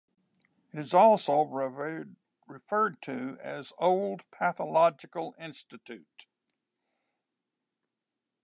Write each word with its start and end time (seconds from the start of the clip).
It 0.73 0.79
is 0.79 0.95
also 0.95 1.43
referred 1.43 3.01
to 3.03 3.37
as 3.39 3.71
Old 3.77 4.23
Pathological 4.31 5.35
Institute. 5.37 6.25